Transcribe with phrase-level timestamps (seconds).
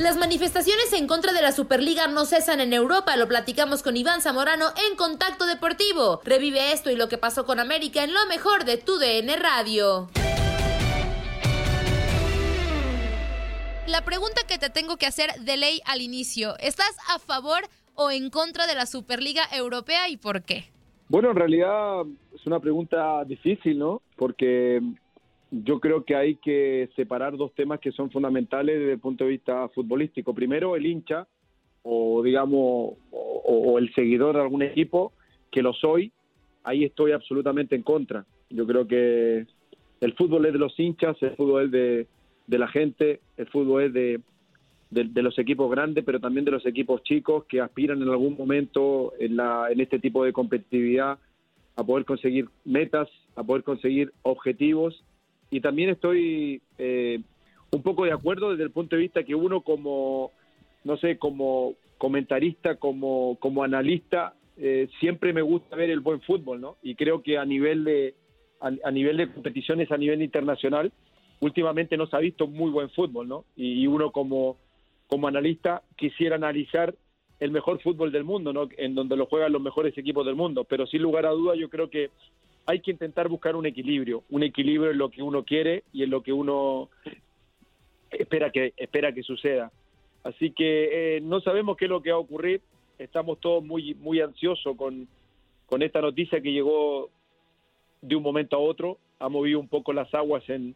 [0.00, 4.22] Las manifestaciones en contra de la Superliga no cesan en Europa, lo platicamos con Iván
[4.22, 6.22] Zamorano en Contacto Deportivo.
[6.24, 10.08] Revive esto y lo que pasó con América en lo mejor de tu DN Radio.
[13.86, 17.60] La pregunta que te tengo que hacer de ley al inicio, ¿estás a favor
[17.94, 20.64] o en contra de la Superliga Europea y por qué?
[21.10, 24.00] Bueno, en realidad es una pregunta difícil, ¿no?
[24.16, 24.80] Porque
[25.50, 29.30] yo creo que hay que separar dos temas que son fundamentales desde el punto de
[29.30, 30.34] vista futbolístico.
[30.34, 31.26] Primero, el hincha,
[31.82, 35.12] o digamos, o, el seguidor de algún equipo,
[35.50, 36.12] que lo soy,
[36.62, 38.24] ahí estoy absolutamente en contra.
[38.48, 39.46] Yo creo que
[40.00, 42.06] el fútbol es de los hinchas, el fútbol es de,
[42.46, 44.20] de la gente, el fútbol es de,
[44.90, 48.36] de, de los equipos grandes, pero también de los equipos chicos que aspiran en algún
[48.36, 51.18] momento en, la, en este tipo de competitividad
[51.76, 55.02] a poder conseguir metas, a poder conseguir objetivos.
[55.50, 57.20] Y también estoy eh,
[57.70, 60.32] un poco de acuerdo desde el punto de vista que uno como,
[60.84, 66.60] no sé, como comentarista, como, como analista, eh, siempre me gusta ver el buen fútbol,
[66.60, 66.76] ¿no?
[66.82, 68.14] Y creo que a nivel de,
[68.60, 70.92] a, nivel de competiciones, a nivel internacional,
[71.40, 73.44] últimamente no se ha visto muy buen fútbol, ¿no?
[73.56, 74.56] Y, y uno como,
[75.06, 76.94] como analista quisiera analizar
[77.40, 78.68] el mejor fútbol del mundo, ¿no?
[78.76, 80.64] En donde lo juegan los mejores equipos del mundo.
[80.64, 82.10] Pero sin lugar a duda, yo creo que
[82.70, 86.10] hay que intentar buscar un equilibrio, un equilibrio en lo que uno quiere y en
[86.10, 86.88] lo que uno
[88.10, 89.72] espera que espera que suceda.
[90.22, 92.60] Así que eh, no sabemos qué es lo que va a ocurrir.
[92.98, 95.08] Estamos todos muy muy ansiosos con,
[95.66, 97.10] con esta noticia que llegó
[98.02, 98.98] de un momento a otro.
[99.18, 100.74] Ha movido un poco las aguas en,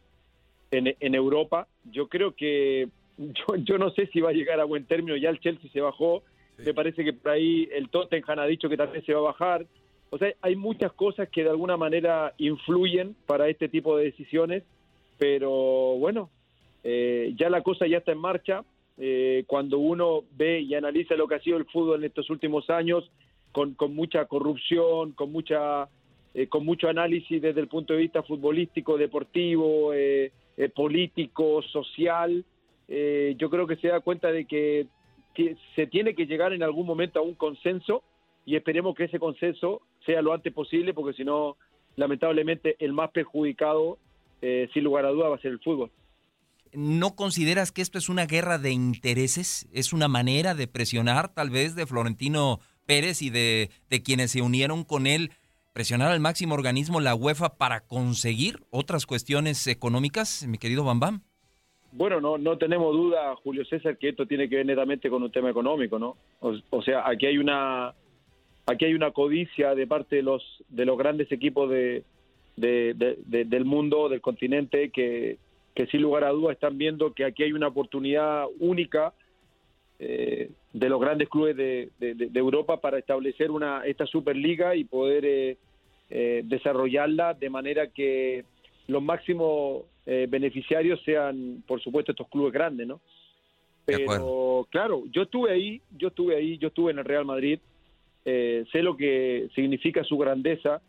[0.71, 1.67] en, en Europa.
[1.85, 5.15] Yo creo que yo, yo no sé si va a llegar a buen término.
[5.15, 6.23] Ya el Chelsea se bajó.
[6.57, 9.65] Me parece que por ahí el Tottenham ha dicho que también se va a bajar.
[10.09, 14.63] O sea, hay muchas cosas que de alguna manera influyen para este tipo de decisiones,
[15.17, 15.51] pero
[15.97, 16.29] bueno,
[16.83, 18.63] eh, ya la cosa ya está en marcha.
[18.97, 22.69] Eh, cuando uno ve y analiza lo que ha sido el fútbol en estos últimos
[22.69, 23.09] años,
[23.51, 25.89] con, con mucha corrupción, con mucha
[26.35, 32.43] eh, con mucho análisis desde el punto de vista futbolístico, deportivo, eh, eh, político, social,
[32.89, 34.87] eh, yo creo que se da cuenta de que,
[35.33, 38.03] que se tiene que llegar en algún momento a un consenso
[38.45, 41.57] y esperemos que ese consenso sea lo antes posible, porque si no,
[41.95, 43.97] lamentablemente, el más perjudicado,
[44.41, 45.91] eh, sin lugar a duda, va a ser el fútbol.
[46.73, 49.67] ¿No consideras que esto es una guerra de intereses?
[49.71, 54.41] ¿Es una manera de presionar tal vez de Florentino Pérez y de, de quienes se
[54.41, 55.31] unieron con él,
[55.73, 61.21] presionar al máximo organismo, la UEFA, para conseguir otras cuestiones económicas, mi querido Bambam?
[61.93, 65.31] Bueno, no, no tenemos duda, Julio César, que esto tiene que ver netamente con un
[65.31, 66.17] tema económico, ¿no?
[66.41, 67.93] O, o sea, aquí hay una
[68.65, 72.03] aquí hay una codicia de parte de los de los grandes equipos de,
[72.55, 75.37] de- de- de- del mundo, del continente, que,
[75.75, 79.13] que sin lugar a dudas están viendo que aquí hay una oportunidad única
[79.99, 81.89] eh, de los grandes clubes de
[82.33, 85.57] Europa para establecer una esta superliga y poder eh,
[86.09, 88.43] eh, desarrollarla de manera que
[88.87, 92.99] los máximos eh, beneficiarios sean, por supuesto, estos clubes grandes, ¿no?
[93.85, 97.59] Pero claro, yo estuve ahí, yo estuve ahí, yo estuve en el Real Madrid,
[98.25, 100.81] eh, sé lo que significa su grandeza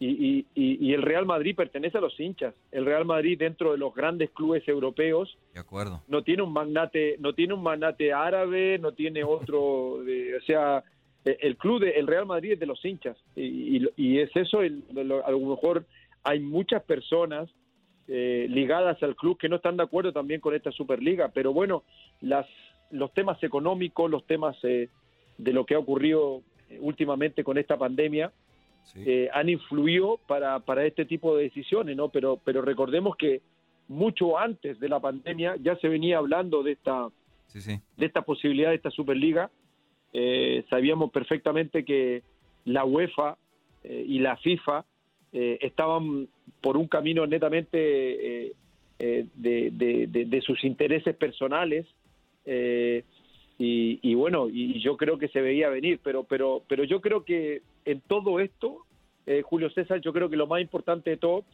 [0.00, 2.54] y, y, el Real Madrid pertenece a los hinchas.
[2.72, 7.16] El Real Madrid dentro de los grandes clubes europeos, de acuerdo, no tiene un magnate,
[7.20, 10.84] no tiene un magnate árabe, no tiene otro, de, o sea,
[11.24, 13.16] el club de, el Real Madrid es de los hinchas.
[13.34, 15.86] Y, y es eso, a lo mejor
[16.22, 17.48] hay muchas personas
[18.06, 21.84] eh, ligadas al club que no están de acuerdo también con esta Superliga, pero bueno,
[22.20, 22.46] las,
[22.90, 24.90] los temas económicos, los temas eh,
[25.38, 28.32] de lo que ha ocurrido eh, últimamente con esta pandemia,
[29.32, 32.10] han influido para, para este tipo de decisiones, ¿no?
[32.10, 33.40] Pero, pero recordemos que
[33.88, 37.08] mucho antes de la pandemia ya se venía hablando de esta,
[37.96, 39.50] De esta posibilidad de esta Superliga.
[40.70, 42.22] sabíamos perfectamente que
[42.66, 43.36] la UEFA
[43.82, 44.84] y la FIFA
[45.36, 46.28] eh, estaban
[46.60, 48.52] por un camino netamente eh,
[49.00, 51.86] eh, de, sus intereses personales
[53.56, 57.62] y, bueno y yo creo que se veía venir pero pero pero yo creo que
[57.84, 58.84] en todo esto
[59.44, 61.44] Julio César yo creo que lo más importante de todo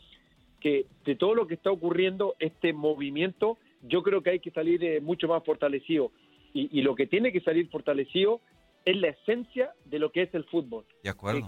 [0.61, 5.03] que de todo lo que está ocurriendo este movimiento yo creo que hay que salir
[5.03, 6.11] mucho más fortalecido
[6.53, 8.41] y, lo que tiene que salir fortalecido
[8.85, 10.85] es la esencia de lo que es el fútbol,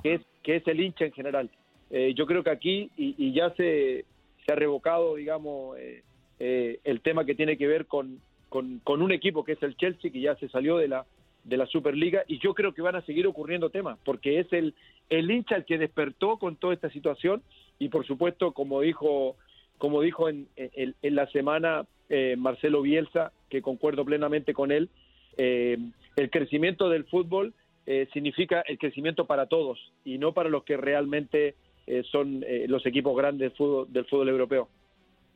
[0.02, 1.50] que, es, que es el hincha en general.
[1.90, 4.04] Eh, yo creo que aquí, y, ya se,
[4.44, 6.02] se, ha revocado, digamos, eh,
[6.38, 8.20] eh, el tema que tiene que ver con,
[8.52, 11.06] con, un equipo que es el Chelsea, que ya se salió de la,
[11.44, 14.74] de la Superliga, y yo creo que van a seguir ocurriendo temas, porque es el,
[15.08, 17.42] el hincha el que despertó con toda esta situación,
[17.78, 19.36] y por supuesto, como dijo,
[19.78, 21.86] como dijo en, en, la semana
[22.36, 24.90] Marcelo Bielsa, que concuerdo plenamente con él,
[25.36, 27.54] el crecimiento del fútbol
[28.12, 31.56] significa el crecimiento para todos y no para los que realmente
[31.86, 34.68] eh, son eh, los equipos grandes del fútbol, del fútbol europeo.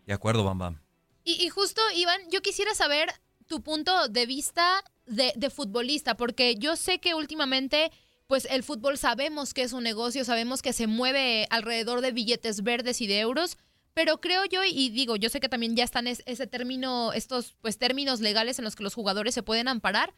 [0.07, 0.79] De acuerdo, Bam
[1.27, 1.35] Bam.
[1.39, 3.13] Y, justo, Iván, yo quisiera saber
[3.47, 7.91] tu punto de vista de, de, futbolista, porque yo sé que últimamente,
[8.27, 12.63] pues el fútbol sabemos que es un negocio, sabemos que se mueve alrededor de billetes
[12.63, 13.57] verdes y de euros,
[13.95, 17.79] pero creo yo, y digo, yo sé que también ya están ese término, estos pues
[17.79, 20.13] términos legales en los que los jugadores se pueden amparar,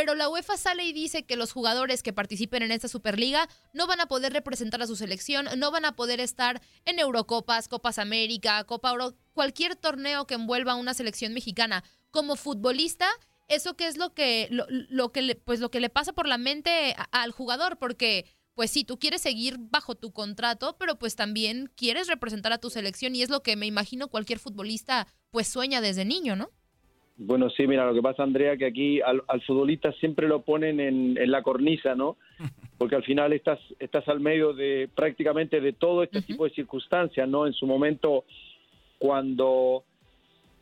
[0.00, 3.86] pero la UEFA sale y dice que los jugadores que participen en esta Superliga no
[3.86, 7.98] van a poder representar a su selección, no van a poder estar en Eurocopas, Copas
[7.98, 11.84] América, Copa Euro, cualquier torneo que envuelva a una selección mexicana.
[12.10, 13.10] Como futbolista,
[13.48, 16.38] eso que es lo que lo, que le, pues lo que le pasa por la
[16.38, 18.24] mente al jugador porque
[18.54, 22.70] pues sí, tú quieres seguir bajo tu contrato, pero pues también quieres representar a tu
[22.70, 26.50] selección y es lo que me imagino cualquier futbolista pues sueña desde niño, ¿no?
[27.22, 31.30] Bueno, sí, mira, lo que pasa, Andrea, que aquí al, futbolista siempre lo ponen en,
[31.30, 32.16] la cornisa, ¿no?
[32.78, 37.28] Porque al final estás, estás al medio de prácticamente de todo este tipo de circunstancias,
[37.28, 37.46] ¿no?
[37.46, 38.24] En su momento,
[38.96, 39.84] cuando,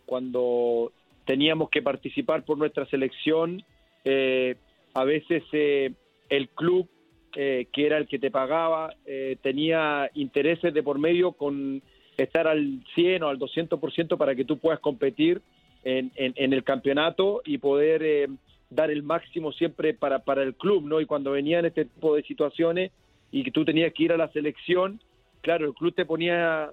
[0.05, 0.91] cuando
[1.27, 3.63] teníamos que participar por nuestra selección,
[4.05, 4.57] eh,
[4.95, 5.93] a veces eh,
[6.29, 6.89] el club,
[7.37, 8.97] eh, que era el que te pagaba,
[9.43, 11.83] tenía intereses de por medio con
[12.17, 15.41] estar al 100 o al 200% para que tú puedas competir
[15.85, 18.29] en, el campeonato y poder eh,
[18.71, 21.01] dar el máximo siempre para, para el club, ¿no?
[21.01, 22.91] Y cuando venían este tipo de situaciones
[23.31, 25.01] y que tú tenías que ir a la selección,
[25.41, 26.71] claro, el club te ponía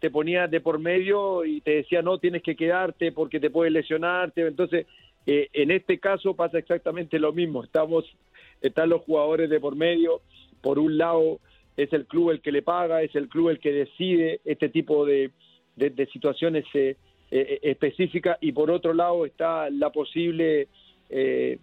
[0.00, 3.72] te ponía de por medio y te decía no tienes que quedarte porque te puedes
[3.72, 4.86] lesionarte entonces
[5.26, 8.04] eh, en este caso pasa exactamente lo mismo estamos
[8.62, 10.20] están los jugadores de por medio
[10.60, 11.40] por un lado
[11.76, 15.04] es el club el que le paga es el club el que decide este tipo
[15.04, 15.32] de,
[15.74, 16.96] de, situaciones eh,
[17.30, 20.68] eh, eh, específica y por otro lado está la posible
[21.10, 21.58] eh,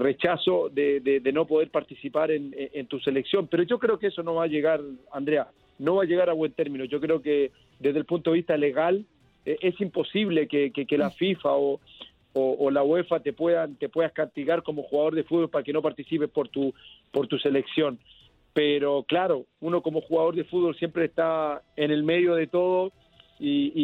[0.00, 3.46] rechazo de, no poder participar en, tu selección.
[3.46, 4.80] Pero yo creo que eso no va a llegar,
[5.12, 6.84] Andrea, no va a llegar a buen término.
[6.84, 9.04] Yo creo que desde el punto de vista legal
[9.44, 11.80] es imposible que, la FIFA o,
[12.32, 15.82] o, la UEFA te puedan te puedas castigar como jugador de fútbol para que no
[15.82, 16.74] participes por tu
[17.10, 17.98] por tu selección
[18.52, 22.69] pero claro uno como jugador de fútbol siempre está en el medio de todo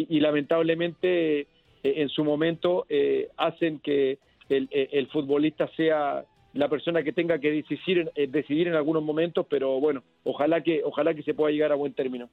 [0.08, 1.46] y, lamentablemente eh,
[1.82, 7.50] en su momento eh, hacen que eh, el, futbolista sea la persona que tenga que
[7.50, 11.76] decidir, decidir en algunos momentos, pero bueno, ojalá que, ojalá que se pueda llegar a
[11.76, 12.28] buen término.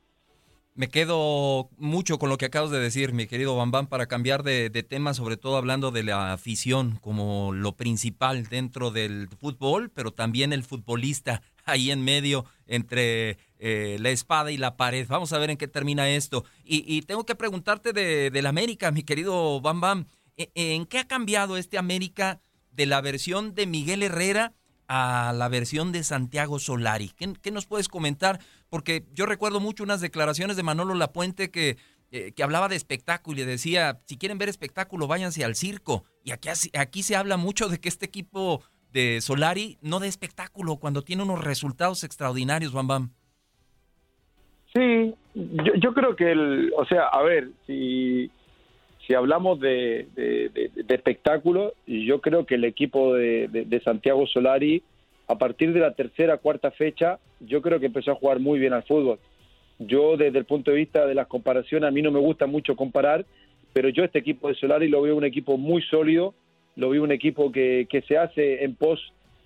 [0.75, 4.71] Me quedo mucho con lo que acabas de decir, mi querido Bambam, para cambiar de,
[4.71, 10.51] tema, sobre todo hablando de la afición como lo principal dentro del fútbol, pero también
[10.51, 15.07] el futbolista ahí en medio entre eh, la espada y la pared.
[15.07, 16.45] Vamos a ver en qué termina esto.
[16.63, 20.07] Y, tengo que preguntarte de, del América, mi querido Bam Bam.
[20.35, 22.41] ¿En qué ha cambiado este América
[22.71, 24.53] de la versión de Miguel Herrera
[24.87, 27.09] a la versión de Santiago Solari.
[27.09, 28.39] ¿Qué, qué nos puedes comentar?
[28.69, 31.77] Porque yo recuerdo mucho unas declaraciones de Manolo Lapuente que,
[32.11, 36.03] eh, que hablaba de espectáculo y decía, si quieren ver espectáculo, váyanse al circo.
[36.23, 38.61] Y aquí, aquí se habla mucho de que este equipo
[38.93, 43.09] de Solari no de espectáculo cuando tiene unos resultados extraordinarios, Bam Bam.
[44.73, 48.31] Sí, yo, creo que, el, o sea, a ver, si,
[49.05, 54.81] si hablamos de, de, de, espectáculo, yo creo que el equipo de, de, Santiago Solari,
[55.27, 58.73] a partir de la tercera, cuarta fecha, yo creo que empezó a jugar muy bien
[58.73, 59.19] al fútbol.
[59.77, 62.75] Yo, desde el punto de vista de las comparaciones, a mí no me gusta mucho
[62.75, 63.25] comparar,
[63.73, 66.33] pero yo este equipo de Solari lo veo un equipo muy sólido,
[66.75, 68.99] lo veo un equipo que, que se hace en pos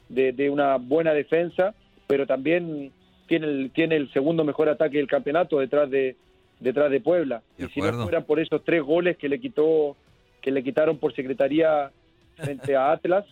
[0.09, 1.73] de, de una buena defensa,
[2.07, 2.91] pero también
[3.27, 6.15] tiene el, tiene el segundo mejor ataque del campeonato detrás de,
[6.59, 7.41] detrás de Puebla.
[7.57, 9.95] y si no fueran por esos tres goles que le quitó,
[10.41, 11.91] que le quitaron por secretaría
[12.35, 13.25] frente a Atlas,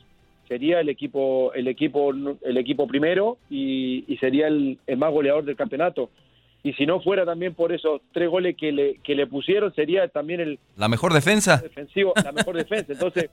[0.48, 6.10] sería el equipo, el equipo, el equipo primero y, sería el, más goleador del campeonato.
[6.64, 10.08] Y si no fuera también por esos tres goles que le, que le pusieron, sería
[10.08, 11.58] también el la mejor defensa.
[11.58, 12.92] Defensivo, la mejor defensa.
[12.94, 13.30] Entonces,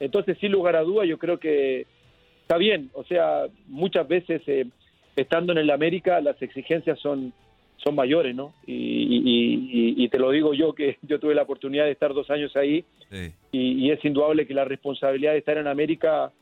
[0.00, 1.86] entonces sin lugar a duda, yo creo que
[2.42, 2.90] está bien.
[2.94, 4.66] O sea, muchas veces eh,
[5.16, 7.32] estando en el América las exigencias son
[7.76, 8.52] son mayores, ¿no?
[8.66, 12.84] Y, te lo digo yo, que yo tuve la oportunidad de estar dos años ahí
[13.52, 16.32] y, es indudable que la responsabilidad de estar en América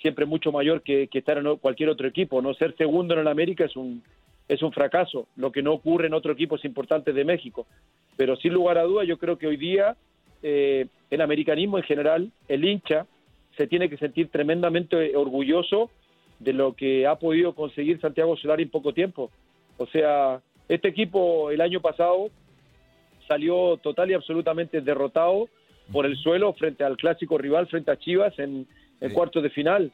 [0.00, 2.54] siempre es mucho mayor que, estar en cualquier otro equipo, ¿no?
[2.54, 4.02] Ser segundo en el América es un,
[4.48, 7.66] es un fracaso, lo que no ocurre en otros equipos importantes de México.
[8.16, 9.96] Pero sin lugar a duda, yo creo que hoy día
[10.42, 13.06] eh, el americanismo en general, el hincha,
[13.56, 15.90] se tiene que sentir tremendamente orgulloso
[16.38, 19.30] de lo que ha podido conseguir Santiago Solari en poco tiempo.
[19.76, 22.30] O sea, este equipo el año pasado
[23.28, 25.48] salió total y absolutamente derrotado
[25.92, 28.66] por el suelo frente al clásico rival, frente a Chivas en,
[29.00, 29.90] el cuarto de final.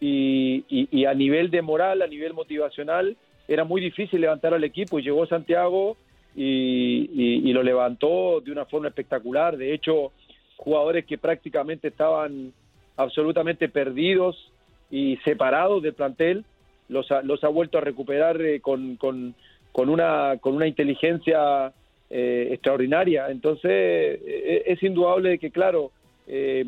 [0.00, 3.16] Y, a nivel de moral, a nivel motivacional,
[3.46, 5.96] era muy difícil levantar al equipo y llegó Santiago
[6.42, 9.58] y, y, lo levantó de una forma espectacular.
[9.58, 10.12] De hecho,
[10.56, 12.54] jugadores que prácticamente estaban
[12.96, 14.50] absolutamente perdidos
[14.90, 16.46] y separados del plantel,
[16.88, 19.34] los ha, los ha vuelto a recuperar eh, con, con,
[19.70, 21.74] con una, con una inteligencia
[22.08, 23.30] eh, extraordinaria.
[23.30, 25.92] Entonces, eh, es indudable que, claro,
[26.26, 26.64] eh,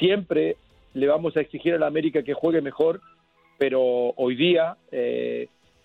[0.00, 0.56] siempre
[0.92, 3.00] le vamos a exigir a la América que juegue mejor,
[3.58, 3.80] pero
[4.16, 4.76] hoy día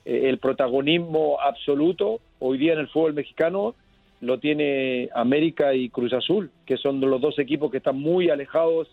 [0.10, 3.76] el protagonismo absoluto, hoy día en el fútbol mexicano,
[4.22, 8.88] lo tiene América y Cruz Azul, que son los dos equipos que están muy alejados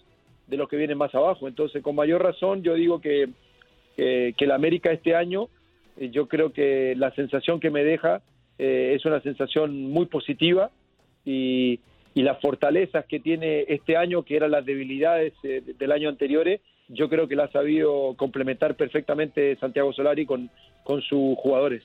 [0.46, 1.48] de los que vienen más abajo.
[1.48, 3.30] Entonces, con mayor razón, yo digo que,
[3.96, 5.48] que, América este año
[5.96, 8.22] eh, yo creo que la sensación que me deja
[8.58, 10.70] eh, es una sensación muy positiva
[11.24, 11.80] y,
[12.14, 16.48] las fortalezas que tiene este año, que eran las debilidades eh, del año anterior,
[16.88, 20.50] yo creo que la ha sabido complementar perfectamente Santiago Solari con,
[20.84, 21.82] con sus jugadores.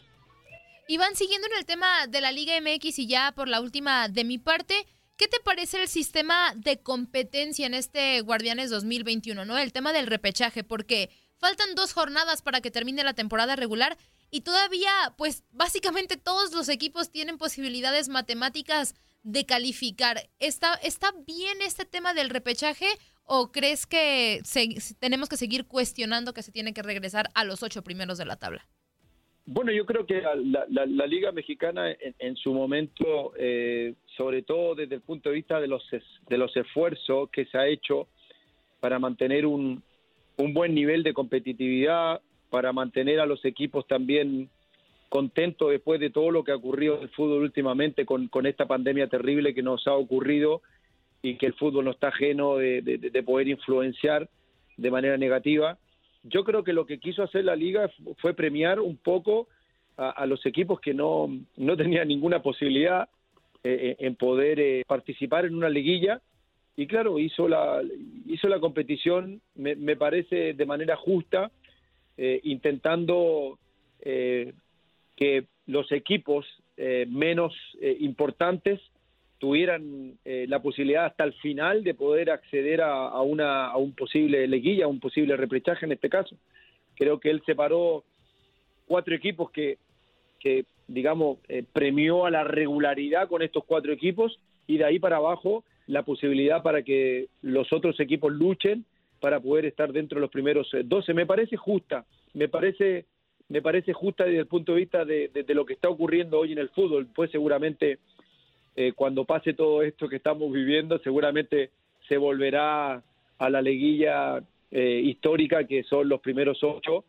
[0.88, 4.24] Iván, siguiendo en el tema de la Liga MX y ya por la última de
[4.24, 4.76] mi parte,
[5.18, 9.58] ¿qué te parece el sistema de competencia en este Guardianes 2021, no?
[9.58, 11.10] El tema del repechaje, porque
[11.42, 13.98] Faltan dos jornadas para que termine la temporada regular
[14.30, 18.94] y todavía, pues básicamente todos los equipos tienen posibilidades matemáticas
[19.24, 20.30] de calificar.
[20.38, 22.86] ¿Está, está bien este tema del repechaje
[23.26, 24.42] o crees que
[25.00, 28.36] tenemos que seguir cuestionando que se tiene que regresar a los ocho primeros de la
[28.38, 28.68] tabla?
[29.46, 35.02] Bueno, yo creo que la, Liga Mexicana en, su momento, eh, sobre todo desde el
[35.02, 35.84] punto de vista de los,
[36.30, 38.08] de los esfuerzos que se ha hecho
[38.80, 39.84] para mantener un,
[40.38, 44.50] un buen nivel de competitividad para mantener a los equipos también
[45.10, 48.66] contentos después de todo lo que ha ocurrido en el fútbol últimamente con, con esta
[48.66, 50.62] pandemia terrible que nos ha ocurrido
[51.22, 54.30] y que el fútbol no está ajeno de, de, poder influenciar
[54.78, 55.78] de manera negativa.
[56.24, 59.48] Yo creo que lo que quiso hacer la liga fue premiar un poco
[59.98, 63.08] a, los equipos que no, no tenían ninguna posibilidad
[63.64, 66.22] eh, en poder eh, participar en una liguilla
[66.76, 67.82] y claro, hizo la,
[68.26, 71.52] hizo la competición, me, me parece, de manera justa,
[72.18, 73.60] eh, intentando
[74.02, 74.54] eh,
[75.16, 76.46] que los equipos
[76.78, 77.54] eh, menos
[78.00, 78.80] importantes
[79.42, 84.86] tuvieran la posibilidad hasta el final de poder acceder a, una, a un posible leguilla,
[84.86, 86.36] a un posible reprechaje en este caso.
[86.96, 88.04] Creo que él separó
[88.86, 89.80] cuatro equipos que,
[90.40, 91.40] que digamos,
[91.74, 96.64] premió a la regularidad con estos cuatro equipos y de ahí para abajo la posibilidad
[96.64, 98.86] para que los otros equipos luchen
[99.20, 101.12] para poder estar dentro de los primeros 12.
[101.12, 103.06] Eh, me parece justa, me parece,
[103.50, 106.58] me parece justa desde el punto de vista de, lo que está ocurriendo hoy en
[106.58, 107.08] el fútbol.
[107.14, 108.00] Pues seguramente
[108.76, 111.72] eh, cuando pase todo esto que estamos viviendo, seguramente
[112.08, 113.04] se volverá
[113.38, 117.06] a la leguilla eh, histórica que son los primeros ocho.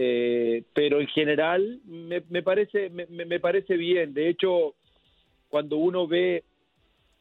[0.00, 4.14] Eh, pero en general me, me parece me, me, parece bien.
[4.14, 4.74] De hecho,
[5.48, 6.44] cuando uno ve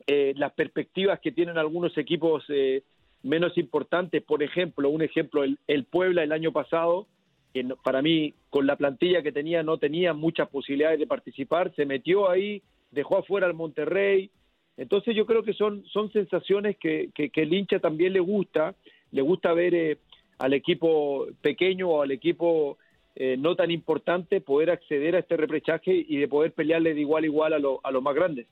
[0.06, 2.84] eh, las perspectivas que tienen algunos equipos eh,
[3.24, 7.08] menos importantes, por ejemplo, un ejemplo, el, el Puebla el año pasado,
[7.52, 11.88] que para mí con la plantilla que tenía no tenía muchas posibilidades de participar, se
[11.88, 14.32] metió ahí, dejó afuera al Monterrey.
[14.78, 18.76] Entonces yo creo que son, son sensaciones que, que, el hincha también le gusta,
[19.12, 19.98] le gusta ver eh,
[20.38, 22.78] al equipo pequeño o al equipo
[23.16, 27.24] eh, no tan importante poder acceder a este reprechaje y de poder pelearle de igual
[27.24, 28.46] a igual a, a los más grandes.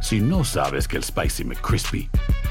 [0.00, 2.08] Si no sabes que el Spicy McCrispy